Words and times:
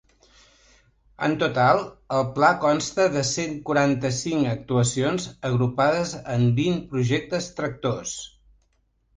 En 1.27 1.35
total, 1.41 1.81
el 2.19 2.23
pla 2.37 2.49
consta 2.63 3.05
de 3.17 3.23
cent 3.33 3.53
quaranta-cinc 3.69 4.49
actuacions, 4.55 5.29
agrupades 5.51 6.15
en 6.39 6.49
vint 6.63 6.83
projectes 6.95 7.53
tractors. 7.61 8.17